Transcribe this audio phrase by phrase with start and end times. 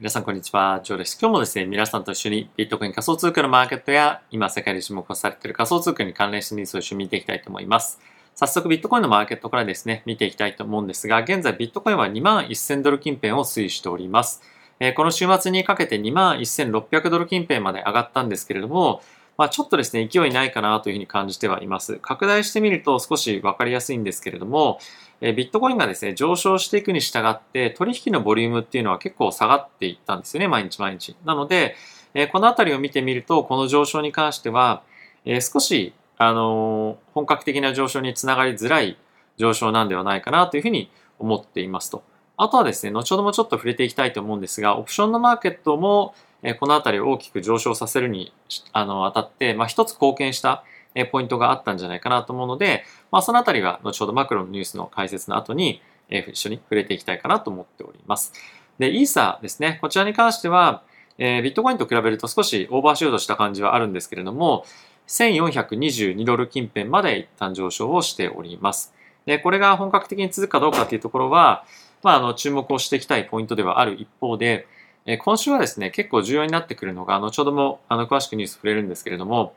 [0.00, 1.18] 皆さんこんにちは、ジョーです。
[1.20, 8.00] 今日もですね、皆さんと一緒にビットコイン仮想通貨のマーケットや今世界で注目されている仮想通貨に関連したニュースを一緒に見ていきたいと思います。
[8.34, 14.40] 早速ビットコインのマーケットからですね、見ていきたいと思うんですが、現在ビットコインは2万1000ドル近辺を推移しております。
[14.78, 19.02] えこの週末にかけて2万1600ドル近辺まで上がったんですけれども、
[19.40, 21.96] まあ、ちょっとですね、勢いないかなというふうに感じてはいます。
[22.02, 24.78] 拡大してみると少しわかりやすいんですけれども、
[25.22, 31.16] えビットコインがですね、上昇していくに従って、取引のボリュームっていうのは結構下がっていったんですよね、毎日毎日。
[31.24, 31.74] なので、
[32.12, 34.82] えこのあたりを見てみると、この上昇に関しては、
[35.24, 38.98] え少し、あの本格的な上昇につながりづらい
[39.38, 42.02] 上昇なんではないかなというふうに思っていますと。
[42.36, 48.32] あとはですね、後ほどもちょっと触れていきたいと思うんですが、オプションのマーケットも、えこのあたりを大きく上昇させるに
[48.72, 58.32] あのあたって、まあ、一つ貢献したえポイントがあったんじゃないかなと思うので、まあ、そのあたりは後ほどマクロのニュースの解説の後に、え一緒に触れていきたいかなと思っております。
[58.78, 59.78] で、イーサですね。
[59.80, 60.82] こちらに関しては、
[61.18, 64.64] え、ビットコインと比べると少しオーバーシュートした感じはあるんですけれども、
[65.06, 68.92] 1422ドル近辺まで一旦上昇をしております。
[69.26, 71.64] で、これが本格的に続くかどうかというところは、
[72.02, 74.66] まあ、あの、注目をしていきたいポイントではある一方で、
[75.06, 79.54] え今週はですね、結構重要になってくるのが、後ほどもあの詳しくニュース触れるんですけれども、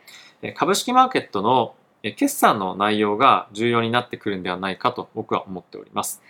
[0.55, 1.75] 株式マーケットの
[2.15, 6.21] 決算の内容が重要になってくるんではないかと僕は思っております。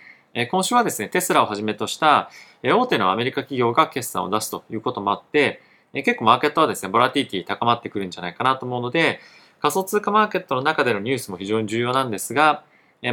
[0.50, 2.30] 今週はですね、テスラをはじめとした
[2.64, 5.62] 大手のアメリカ企業が決算を出すということもあって、
[5.94, 9.20] 結構マーケットはですね、ボラティティ高まってくるんじゃないかなと思うので、
[9.62, 12.64] 仮想通貨マーケットの中でのニュースも非常に重要なんですが、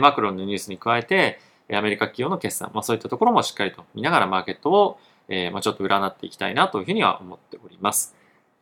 [0.00, 1.38] マクロンのニュースに加えて、
[1.72, 4.98] アメリカ企業の決算、まあ、そういったところもしっかりと見ながらマーケットを、
[5.28, 8.16] えーまあ、ちょっと占っていきたいなというふうには思っております。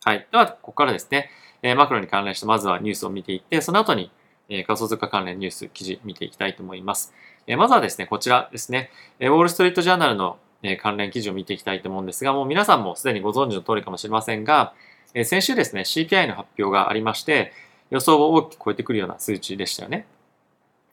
[0.04, 0.26] はい。
[0.30, 1.30] では、ここからですね、
[1.62, 4.10] えー、マクロに関連してまずはニュースを見ていって、その後に、
[4.48, 7.12] えー、仮想通貨関連ニュース、記事見ていきたいと思います。
[7.46, 14.74] えー、まずはですね、こちらですね、えー、ウォールストリートジャーナルの、えー、関連記事を見ていきたいと思うんですが、もう皆さんもすでにご存知の通りかもしれませんが、
[15.14, 17.52] えー、先週ですね、CPI の発表がありまして、
[17.90, 20.06] 予想を大きく超えてくるような数値でしたよね。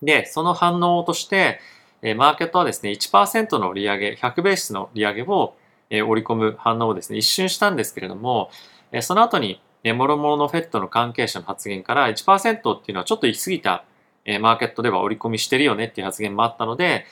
[0.02, 1.60] で、その反応として、
[2.02, 5.56] えー、マーケットはですね、1%の利上げ、100ベースの利上げを、
[5.90, 8.50] え、織り込む反応をですね、一瞬したんですけれども、
[8.92, 9.62] え、その後に
[9.94, 13.84] もろもろのフェットの関係者の発言から1%っていうのはちょっと行き過ぎた、
[14.26, 17.06] えマーケットでは織り込みしてるよねっていう発言もあったので、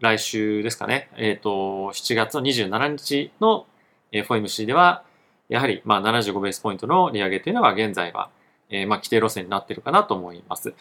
[0.00, 1.50] 来週ですかね、えっ、ー、と、
[1.92, 3.66] 7月の27日の
[4.12, 5.02] FOMC では、
[5.48, 8.30] やはりまあ75ベースポイントの利上げというのが現在は、
[8.70, 10.74] えー、まあ規定路線になっているかなと思います。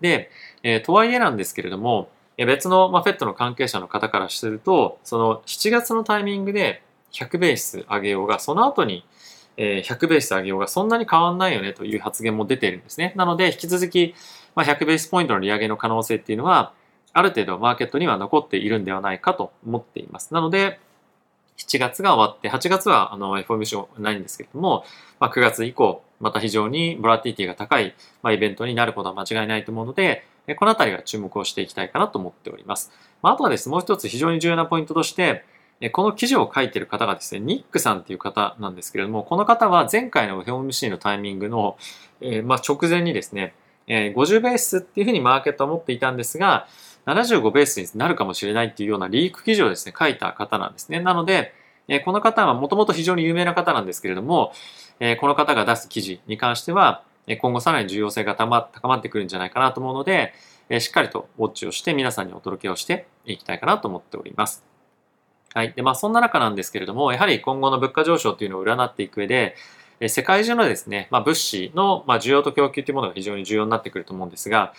[0.00, 0.30] で、
[0.62, 9.04] えー、とはいえなんですけれども、別の、まあ、フェットの関係者の方からすると、その7月のタイミングで100ベース上げようが、その後に
[9.56, 13.12] 100ベース上げようがそんなに変わんないよねという発言も出ているんですね。
[13.16, 14.14] なので、引き続き、
[14.54, 16.72] ま、100ベースポイントの利上げの可能性っていうのは、
[17.12, 20.34] ある程度マーケットには残っているんではないかと思っています。
[20.34, 20.80] なので、
[21.56, 24.84] 7月が終わって、8月はあの FOMC ないんですけれども、
[25.20, 30.26] まあ、9月以降、また非常にボラティティが高い、まあ、イベントになることは間違いないと思うので、
[30.56, 32.92] このあたりは注目をしていきたいかなと思っております。
[33.22, 35.44] まあ、あとはですね、もう一つ非常に重要なポイントとして、
[35.92, 41.76] この記事を書いている方がですね、ニックさんっていう方なんですけれども、この方は前回の FOMC のタイミングの、
[42.20, 43.54] えー、まあ、直前にですね、
[43.86, 46.66] えー、50ベースっていうふうにマーケットは持っていたんですが、
[47.06, 51.00] 75ベースになるかもしれないっていうようなリーク記事をですね、書いた方なんですね。
[51.00, 51.52] なので、
[51.88, 54.52] え、この方はもともと非常に有名な方なんですけれども、
[55.00, 57.02] えこの方が出す記事に関しては、
[57.40, 60.32] 今後さらに重要性が高まってくるんじゃないかなと思うので、
[60.80, 64.64] しっかりとウォッチをして皆さんにお届けをしていきたいかなと思っております。
[65.52, 65.72] はい。
[65.74, 69.56] で、まあそんな中なんですけれども、やはり今後の物価上昇というのを占っていく上で、
[70.08, 74.74] 世界中のですね、まあ、物資の、需要と供給というものが非常に重要になってくると思うんですが、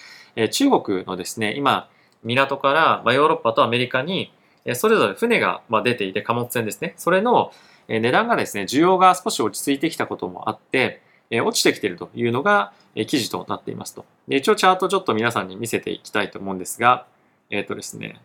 [0.51, 1.87] 中国のですね、今、
[2.25, 4.33] 港から、ま、ヨーロッパとアメリカに、
[4.73, 6.95] それぞれ船が出ていて、貨物船ですね。
[6.97, 7.51] それの
[7.87, 12.73] 値段がですね、需要が少し落ち着いてきたこともあって、落ちてきているというのが
[13.07, 14.05] 記事となっていますと。
[14.27, 17.05] で一応チャートちょっと皆さんに見せていきたいと思うんですが、
[17.49, 18.19] えっ、ー、とですね、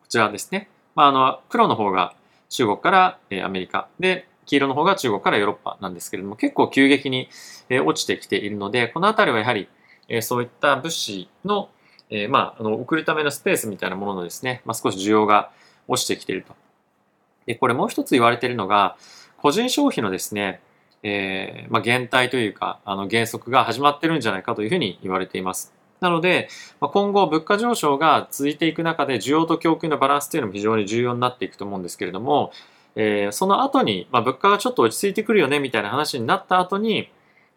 [0.00, 0.68] こちらですね。
[0.94, 2.14] まあ、あの、黒の方が
[2.48, 7.28] 中国から、アメリカで、黄色の方が中国からヨーロッパなんですけれども、結構急激に、
[7.84, 9.68] 落ちてきているので、このあたりはやはり、
[10.22, 11.68] そういった物資の、
[12.10, 15.50] えまあ、あの、送るためのスペースみたいなもののですね、まあ、少し需要が
[15.88, 16.54] 落ちてきていると。
[17.46, 18.96] で、これもう一つ言われているのが、
[19.38, 20.60] 個人消費のですね、
[21.02, 25.76] えー、まあ、減退というか、あの、減速が始まってるんじゃないかというふうに言われています。
[26.00, 26.48] なので、
[26.80, 32.52] まあ今後物価上昇が続いていく中で需要と供給のバランスというのも非常に重要になっていくと思うんですけれども、
[32.96, 37.08] えー、その後に、まあ、物価がちょっと落ち着いてくるよねみたいな話になった後に、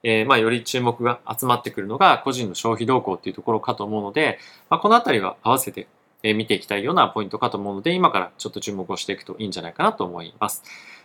[0.04, 5.88] えー、まあ、より注目が集まってくるのが個人の消費動向っていうところかと思うので、まあ、このあたりは合わせて
[6.24, 10.64] 見ていきたいようなポイントかと思うので、今からちょっと注目をしていくといいんじゃないかなと思います。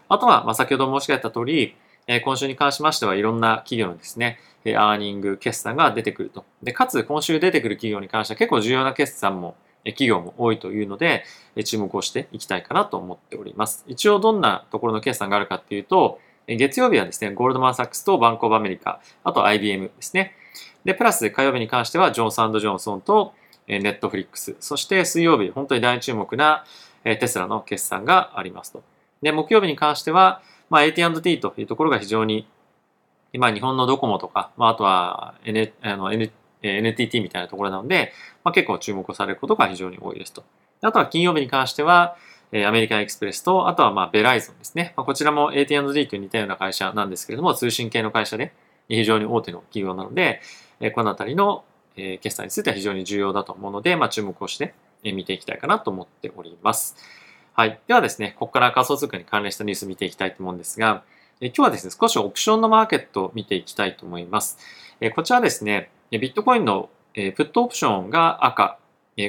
[0.08, 1.76] あとは、まあ、先ほど申し上げた通り、
[2.06, 4.38] え今週に関しましてはいろんな企業のですね、
[4.76, 6.44] アーニング決算が出てくると。
[6.62, 11.24] で、かつ今週出てくる企業に関しては結構重要な決算も企業も多いというので、
[11.64, 13.84] 注目をしていきたいかなと思っております。
[13.86, 20.34] 一応どんなところの決算があるかっていうと、月曜日はですね、ゴールドマンサックスとバンコブアメリカ、あと IBM ですね。
[20.84, 23.34] で、プラス火曜日に関してはジョンソンドジョンソンと
[23.66, 26.64] ネットフリックス、そして水曜日、本当に大注目な
[27.04, 28.82] テスラの決算がありますと。
[29.22, 32.46] で、木曜日に関しては、まあ、AT&T というところが非常に、
[33.32, 36.30] 今日本のドコモとか、まあ、あとは N あの N
[36.62, 38.12] NTT みたいなところなので、
[38.42, 40.44] まあ、結構注目されることが非常に多いですと。
[40.80, 42.16] あとは金曜日に関しては、
[42.54, 44.94] アメリカンエクスプレスと、あとはまあベライゾンですね。
[44.96, 48.52] まあ、こちらも AT&D と似たような会社なんですけれども、通信系の会社で
[48.88, 50.40] 非常に大手の企業なので、
[50.94, 51.64] このあたりの
[51.96, 56.96] 決済については非常に重要だと思うので、まあ、注目をして見ていきたいかなと思っております。
[57.54, 57.80] はい。
[57.86, 61.02] ではですね、ここから仮想通貨に関連したニュース見ていきたいと思うんですが、
[61.40, 64.58] 今日はですね、少しオプションのマーケットを見ていきたいと思います。
[65.14, 68.78] こちらですね、ビットコインのプットオプションが赤、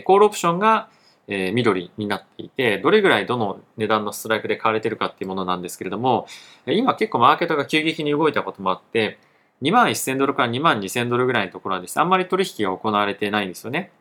[0.04, 0.89] コールオプションが
[1.27, 6.27] え緑になっていて、どれぐらいどの値段のストライクで買われてるかっていうものなんですけれども、
[6.68, 9.18] 今結構マーケットが急激に動いたこともあって、
[9.62, 13.92] 2万1000ドルから2万2000ドルぐらいのところはです、ね、あんまり取引が行われてないんですよね。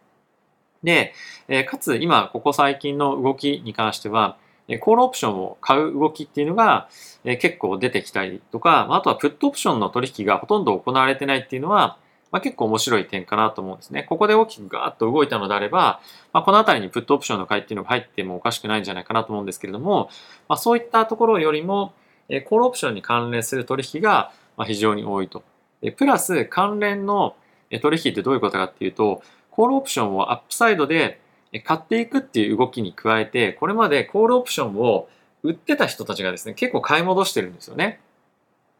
[0.82, 1.14] で、
[1.48, 4.36] えかつ今ここ最近の動きに関しては、
[4.80, 6.88] コールオプションを買う動きっていうのが
[7.24, 11.98] 結構出てきたりとか、あとはプットオプションの取引がほとんど行われてないっていうのは、
[12.34, 14.02] まあ、結構面白い点かなと思うんですね。
[14.02, 16.00] ここで大きくガーッと動いたのであれば、
[16.32, 20.10] まあ、このあたりにプットオプションの買いっていうのが入ってもおかしくないんじゃないかなと思うんですけれども、
[20.48, 21.92] まあ、そういったところよりも、
[22.28, 24.32] えコールオプションに関連する取引が
[24.66, 25.44] 非常に多いと。
[25.96, 27.36] プラス関連の
[27.80, 29.22] 取引ってどういうことかっていうと、
[29.52, 31.20] コールオプションをアップサイドで
[31.62, 35.08] 買っていくっていう動きに加えて、これまでコールオプションを
[35.44, 38.00] 売ってた人たちがですね、結構買い戻してるんですよね。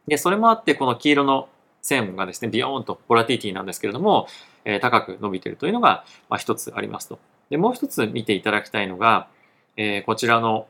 [0.09, 1.49] で、それもあって、この黄色の
[1.85, 4.27] 線がですね、ビヨーンとボラティリティなんですけれども、
[4.65, 7.19] えー、高く伸びているというのが、まあ、一つありますと。
[7.51, 9.29] で、もう一つ見ていただきたいのが、
[9.77, 10.67] えー、こちらの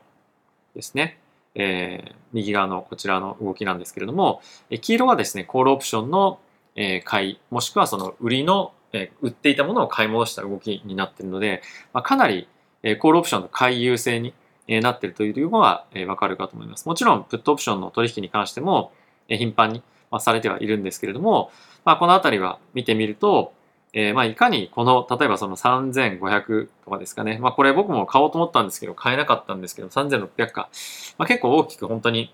[0.75, 1.17] ですね、
[1.55, 6.39] えー、右側のこちらの動きなんですけれども、え黄色はですね、コールオプションの、
[6.75, 11.61] え買い、もしくはその売りのえ売っていたものを買い戻した動きになっているので、
[11.93, 12.47] まあ、かなり、
[12.83, 14.33] えコールオプションの買い優勢に、
[14.67, 16.87] えなっているというのは、えわかるかと思います。
[16.87, 18.91] もちろん、プットオプションの取引に関しても、
[19.29, 21.51] え頻繁に、まあされてはいるんですけれども、
[21.83, 23.53] まあ、このあたりは見てみると、
[23.93, 27.37] えー、まあいかにこの、例えばその3500とかですかね。
[27.39, 30.69] まあこれ僕も買おうと思ったんですけど、買えなかったんですけど、3600か。
[31.17, 32.33] まあ結構大きく本当に、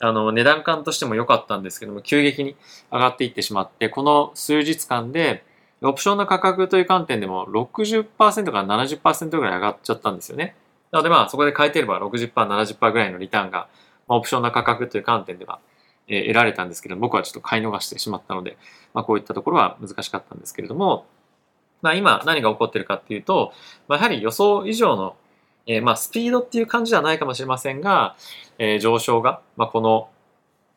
[0.00, 2.56] あの、値段感としても良かったんですけども、急激に
[2.90, 5.44] 上がっていってしまって、この数日間で、
[5.82, 10.54] オプションの価格という観点でも60%から70%ぐらい上がっちゃったんですよね。
[10.92, 13.68] なのでまあそこで買えてれば60%、70%ぐらいのリターンが、
[14.06, 15.58] まあ、オプションの価格という観点では、
[16.08, 18.56] え、得られたんですけど僕はちょっと買い逃してしまったので、
[18.94, 21.06] まあこういったところは難しかったんですけれども、
[21.80, 23.52] まあ今何が起こってるかっていうと、
[23.88, 25.16] まあ、やはり予想以上の、
[25.66, 28.16] えー、まあスピードっていう感じではないかもしれませんが、
[28.58, 30.08] えー、上昇が、まあ、この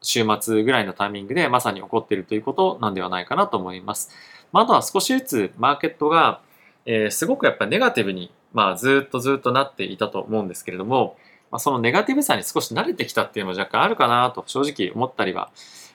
[0.02, 4.12] 週末ぐらいのタイミングでまさに起こっているということなんではないかなと思います。
[4.52, 6.42] まあ、あとは少しずつマーケットが、
[6.86, 11.18] えー、すごくやっぱりネガティブに、まあ、ずっとずっとなっていたと思うんですけれども、
[11.52, 15.52] まあ、そのネガティブさに少し慣れてきたっていうのも若干あるかなと正直思ったりは、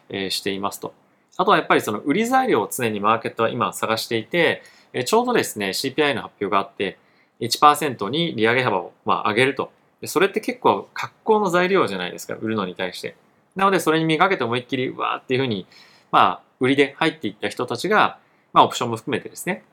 [0.09, 0.95] えー、していますと。
[1.37, 6.99] あとはやっぱりその売り材料を常にマーケットは今探していて、えー、ちょうどですね、CPI の発表があって、
[7.41, 9.71] 1%に利上げ幅をまあ上げると。
[10.07, 13.17] それって結構格好の材料じゃないですか、売るのに対して。
[13.57, 15.67] なのでそれに見かけて思いっきり、わーっていうふうに、
[16.11, 18.19] まあ、売りで入っていった人たちが、
[18.53, 19.65] まあ、オプションも含めてですね、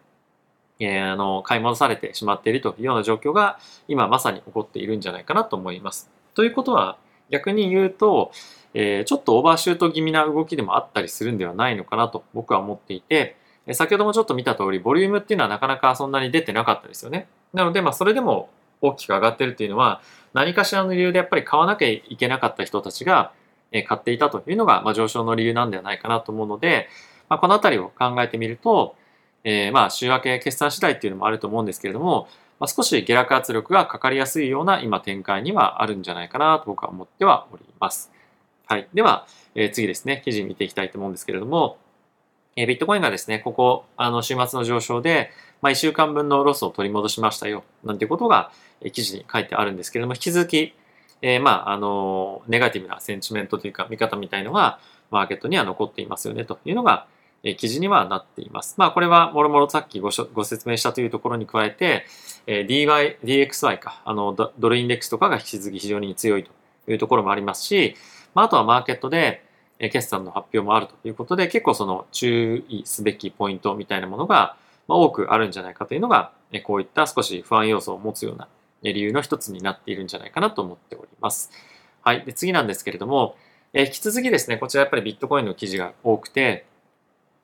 [0.79, 6.09] えー、あの、買い戻されてしまっているというような状況が今まさに起こっているんじゃないかなと思います。
[6.33, 6.97] ということは、
[7.29, 8.31] 逆に言うと、
[8.73, 13.35] えー、ちょっとオーバーシュート気味な動きでもあったりするんではないのかなと僕は思っていて、
[13.73, 17.27] 先ほどもちょっと見た通り、ボリュームっていうのはなかなかそんなに出てなかったですよね。
[17.53, 18.49] なので、まあ、それでも
[18.81, 20.01] 大きく上がってるっていうのは、
[20.33, 23.31] 何かしらの理由でやっぱり買わなきゃいけなかった人たちが
[23.71, 26.87] 買っていたというのが、まあ、上昇の理由なんではないかなと思うので、
[27.29, 28.95] まあ、このあたりを考えてみると、
[29.43, 32.27] えー、まあ週明け決算次第っていうのもあると思うんですけれども、
[32.59, 38.11] まあ、少し下落圧力がかかりやすいような今展開にはあるんじゃないかなと僕は思ってはおります。
[38.65, 38.87] はい。
[38.93, 41.77] では、えー、次ですね、記事見ていきたいと思うんですけれども、
[42.57, 48.51] えー、ビットコインがですね、ここ、あの、週末の上昇で、まあ、1週間分のロスを取り戻しましたよ、なんてことが、
[48.81, 50.73] えー、記事に書いてあるんですけれども、引き続き、
[51.21, 54.79] えー、まあ、あの、ネガティブなセンチメントというか、見方みたいのが、
[55.11, 57.07] マーケットには残っていますよね、というのが、
[57.43, 58.75] え記事にはなっています。
[58.77, 62.05] まあこれはもろもろさっきごご説明したというところに加えて、
[62.45, 66.51] え DY、DXY か、あのドルインデックスとかが引き続き非常に強いと
[66.91, 67.95] いうところもありますし、
[68.33, 69.43] まあ、あとはマーケットで、
[69.79, 74.55] え決算の発表もあるということで、結構その注意すべきポイントみたいなものが、
[74.87, 78.47] ま多くあるんじゃないかというのが、えこういった少し不安要素を持つような
[78.81, 81.51] 理由の一つになっているんじゃないかなと思っております。
[82.01, 82.23] はい。
[82.25, 83.35] で次なんですけれども、
[83.73, 86.65] え引き続きですね、こちらやっぱりビットコインの記事が多くて、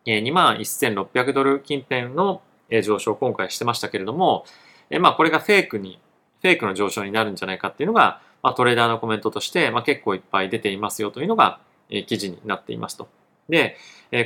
[0.05, 2.41] え21,600ドル近辺の
[2.83, 4.45] 上昇を今回してましたけれども、
[4.99, 5.99] まあこれがフェイクに、
[6.41, 11.59] フェイクの上昇になるんじゃないかっていうのが、まあ、トレーダーのコメントとして、まあ、結構いっぱい出ていますよというのが、
[12.07, 13.07] 記事になっていますと。
[13.49, 13.77] で、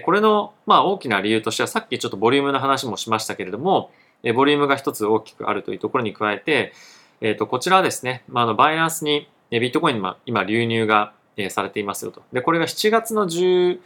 [0.04, 3.92] これの、まあ、大きな理由としては、さっきちょっとボリュームの話もしましたけれども、
[4.36, 6.74] ボリュームが一つ大きくあるというところに加えて、
[7.22, 11.14] え、ー、と、こちらはですね、まあ、の、バイナンスに、ビットコイン今、今流入が、
[11.50, 12.24] されていますよと。
[12.34, 13.78] で、これが7月の10、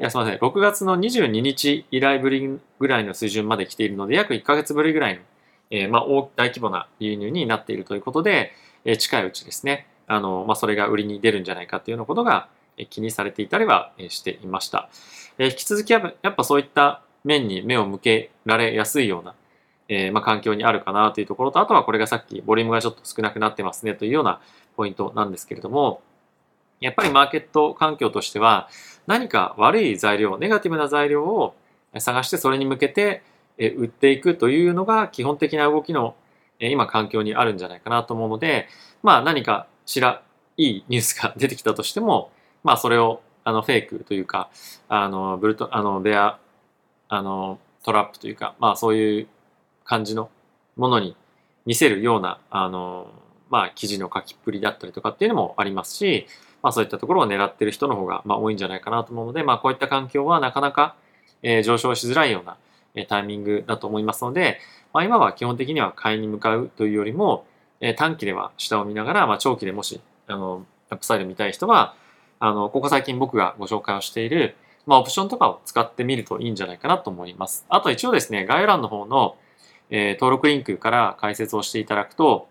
[0.00, 5.20] いや、すみません、6月の22日以来ぶりぐらいの水準まで来ているので、約1ヶ月ぶりぐらいの、
[5.68, 6.04] えー、まあ、
[6.36, 8.52] 大規模な流入になっているということで、
[8.86, 14.88] えー、近いうちですね、あの、まあ、それが売りに出るんじゃないかっていうようなことが、え気にされていたりは、していました。
[15.36, 19.34] え引き続きやっぱそういった面に目を向けられやすいような、
[19.88, 24.40] え、まあ、環境にあるかなというところと、あとはこれがさっきボリュームがちょっと少なくなってますねというような
[24.76, 26.00] ポイントなんですけれども、
[26.80, 28.68] やっぱりマーケット環境としては
[29.10, 31.56] 何か悪い材料、ネガティブな材料を
[31.98, 33.24] 探してそれに向けて
[33.58, 36.14] 売っていくというのが基本的な動きの
[36.60, 38.68] 今環境にあるんじゃないかなと思うので、
[39.02, 40.22] まあ何かしら
[40.56, 42.30] いいニュースが出てきたとしても、
[42.62, 44.48] まあそれをあのフェイクというか、
[44.88, 46.38] あのブルト、あのベア、
[47.08, 49.26] あのトラップというか、まあそういう
[49.82, 50.30] 感じの
[50.76, 51.16] ものに
[51.66, 53.08] 見せるような、あの、
[53.50, 56.26] まあ、記事の書きっぷりだったりとかっていうのもありますし、
[56.62, 60.94] まあ、そういったところを狙ってる人の方が、まあ、多いんじゃないかなと思うので、まあ、こういった環境はなかなか、
[61.42, 62.56] えー、上昇しづらいような、
[62.94, 64.58] えー、タイミングだと思いますので、
[64.92, 67.44] まあ、今は基本的には買いに向かうというよりも、
[67.80, 71.94] えー、短期では下を見ながら、まあ、長期でもし、あの、アップサイド見たい人は、
[72.38, 77.64] あの、ここ最近僕がご紹介をしている、まあ、オプションとかを使ってみるといいんじゃないかなと思います。
[77.68, 79.36] あと一応ですね、概要欄の方の、
[79.90, 82.48] えー、登録リンクから解説をしていただくと、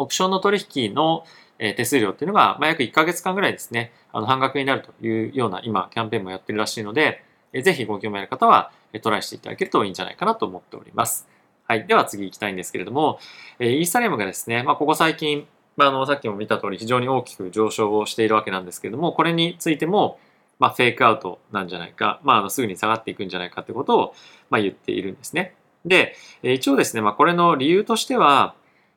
[0.00, 1.24] オプションの取引の
[1.58, 7.22] 手数料っていうのが、まあ、約1ヶ月間ぐらいですね、あの半額になるというような今、キャンペーンもやってるらしいので、
[7.62, 11.28] ぜひご興味ある方はトライしていただけるといいんじゃないかなと思っております。
[11.68, 11.86] はい。
[11.86, 13.18] では次行きたいんですけれども、
[13.60, 20.18] イーサリアムがですね、まあ、ここ最近、まあ、あの、さっきも見た通り非常に大きく上昇をしているわけなんですけれども、これについても、
[20.58, 24.14] まあ、フェイクアウトなんじゃないか、まあ、あのすぐに下がっていくんじゃないかということを、
[24.48, 25.54] まあ、言っているんですね。
[25.84, 28.54] で、一応ですね、まあ、これの理由としては、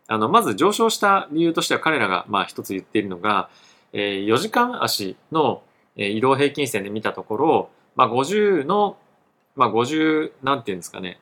[0.07, 3.49] あの、まず上昇した理由としては彼らが、まあ、一つ言っているのが、
[3.93, 5.61] えー、4時間足の
[5.95, 8.97] 移動平均線で見たところ、まあ、50の、
[9.55, 11.19] まあ、50、なんていうんですかね、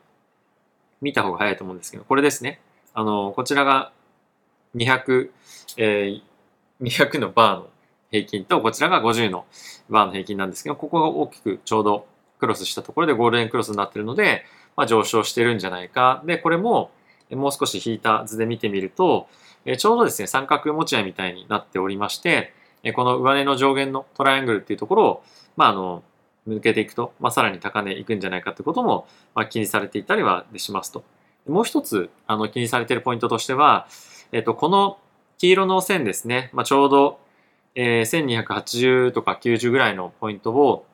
[1.01, 2.59] 見た方が早いと思うんですけど、これですね。
[2.93, 3.91] あの、こちらが
[4.75, 5.29] 200、
[5.77, 7.69] えー、200のバーの
[8.11, 9.45] 平均と、こちらが50の
[9.89, 12.05] バーの平均なんですけど、ここが大きくちょうど
[12.39, 14.45] クロスしたところでゴールデンクロスになっているので、
[14.75, 16.23] まあ、上昇してるんじゃないか。
[16.25, 16.91] で、これも
[17.31, 19.27] もう少し引いた図で見てみると、
[19.77, 22.53] ちょうどですね、三角持ち合いみたいになっておりまして、
[22.95, 25.23] この上値の上限のトライアングルっていうところを、
[25.55, 26.03] まあ、あの、
[26.47, 31.03] 抜けていくと、まあ、さらに高値いくんじゃないかってことも、まあ、気にされていたりはしますと。
[31.47, 33.87] もう一つ、あの、気にされているポイントとしては、
[34.31, 34.97] えっと、この
[35.37, 37.19] 黄色の線ですね、まあ、ちょうど、
[37.75, 40.85] えー、1280とか90ぐらいのポイントを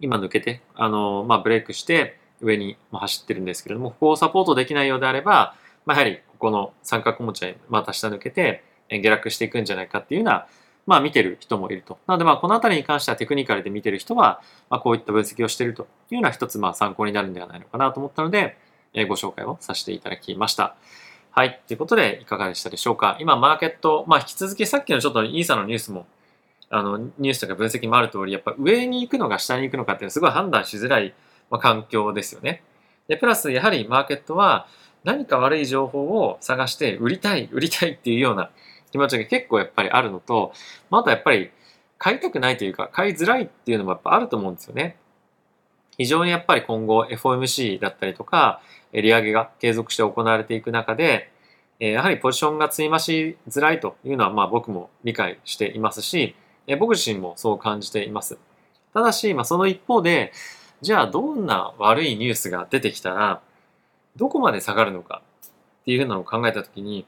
[0.00, 5.54] 今抜けて、あの、まあ、ブレイクして、上に走ってるんですけれども、ここをサポートできないようであれば、
[5.86, 10.46] まあ、やはりここの三角持ち合い、また下抜けて下落していくんじゃないかっていうような、
[10.86, 11.98] まあ見てる人もいると。
[12.06, 18.56] なのでまあこのあたりに関してはテクニカルで見てる人は、まあこういった分析をしているというのは一つまあ参考になるんではないのかなと思ったので、
[18.92, 20.76] えご紹介をさせていただきました。
[21.30, 21.60] はい。
[21.66, 23.16] ということでいかがでしたでしょうか。
[23.20, 26.06] 今マーケット、まあ引き続きさっきのちょっとイーサのニュースも
[26.70, 31.14] あの、ニュースとか分析もある通り、やっぱ上に行くのか下に行くのかっていうのはすごい判断しづらい
[31.50, 32.62] まあ、環境ですよね。
[33.08, 34.66] で、プラスやはりマーケットは
[35.04, 38.50] 何か悪い情報を探して売りたい、売りたいっていうような
[38.90, 40.52] 気持ちが結構やっぱりあるのと、
[40.90, 41.50] まあ、あとやっぱり
[41.98, 44.96] 買いたくないというか買いづらいっていうのもやっぱあると思うんですよね。
[45.98, 48.60] 非常にやっぱり今後 FOMC だったりとか
[48.92, 51.30] 利上げが継続して行われていく中で、
[51.78, 56.34] やはりポジションが積み増しづらいというのはまあ僕も理解していますし、
[56.78, 58.38] 僕自身もそう感じています。
[58.92, 60.32] ただし、まあ、その一方で、
[60.82, 63.40] じゃあどんな悪いニュースが出てきたら、
[64.16, 65.22] どこまで下がるのか
[65.82, 67.06] っていうのを考えたときに、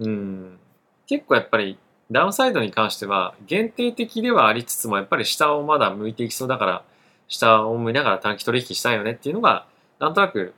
[0.00, 0.58] うん、
[1.06, 1.78] 結構やっぱり
[2.10, 6.84] ダウンサイドに関しては限定的ではありつつもやっぱり下をまだ向いていきそうだから、
[7.28, 9.66] 下を見ながら短期取引したいよねっていうのが、
[9.98, 10.54] なんとなく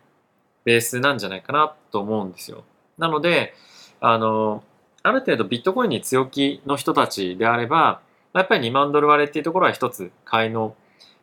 [0.65, 2.65] ベースなんじゃないかなと思うんですよ。
[2.99, 3.55] なので、
[4.00, 4.62] あの、
[5.03, 8.00] ある程度ビットコインに強気の人たちであれば、
[8.35, 10.77] やっぱり2万ドル割れっていうところは一つ買いの、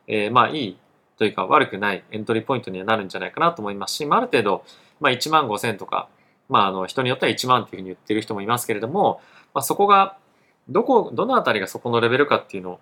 [0.08, 0.78] えー、まあいい
[1.18, 4.64] というか悪くないエントリーポイントにはなるんじゃないかなと思いますし、まあ、ある程度、
[5.00, 6.10] まあ、1万5千とか、
[6.50, 9.22] まあ、あの人によっては1万っていうふうに言ってる人もいますけれども、
[9.54, 10.18] まあ、そこが
[10.70, 12.80] どこどのあたりがそこのレベルかっていうのを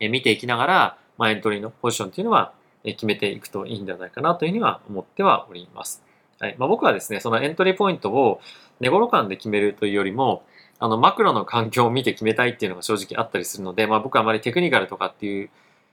[0.00, 2.52] 見ていきながら、まあ、エントリーのポジションっていうのは
[2.84, 6.02] 決めていくといいんではないかなというふうには思ってはおります。
[6.38, 8.40] はいまあ、僕はですねそのエントリーポイントを
[8.80, 10.42] 寝頃感で決めるというよりも
[10.78, 15.50] あのマクロの環境を見て決めたいっていうのが正直あったりするので、まあ、僕はあまりテクニカルとかっていう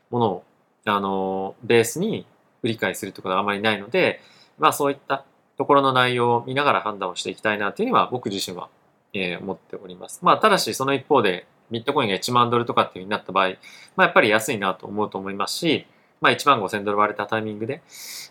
[0.10, 0.44] ものを
[0.90, 2.26] あのベースに
[2.64, 4.22] 理解するってことはあまりないので、
[4.58, 5.26] まあ、そういった
[5.58, 8.70] ところの内容を見ながら判断をしていきたいなというのは僕自身は、
[9.14, 10.20] えー、思っております。
[10.24, 13.50] まあ、ただしその一方でビットコインが1万ドルとかっていうふうになった場合、
[13.96, 15.86] まあ、やっぱり安いなと思うと思いますし、
[16.22, 17.82] まあ、1万5千ドル割れたタイミングで、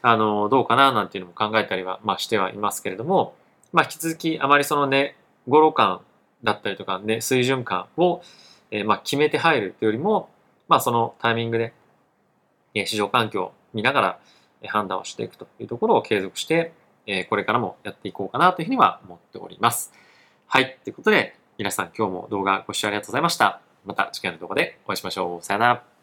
[0.03, 3.35] あの、どうかななんていうのも考えたりは、まあ、してはいますけれども、
[3.73, 5.17] まあ、引き続きあまりそのね、
[5.49, 6.01] 語呂感
[6.43, 8.23] だったりとかね、水準感を、
[8.71, 10.29] えー、まあ、決めて入るというよりも、
[10.69, 11.73] まあ、そのタイミングで、
[12.85, 14.19] 市場環境を見ながら
[14.67, 16.73] 判断をしていくというところを継続して、
[17.07, 19.93] えこれからもやっていこうかなというふうには思っております。
[20.49, 20.77] はい。
[20.85, 23.61] ということで、皆さん今日も動画ご視聴ありがとうございました。
[23.85, 25.45] また次回の動画でお会いしましょう。
[25.45, 25.96] さよなら。